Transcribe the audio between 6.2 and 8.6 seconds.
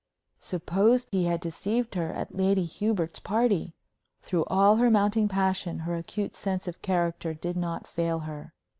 sense of character did not fail her.